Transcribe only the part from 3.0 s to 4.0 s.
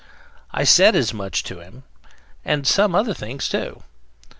things too.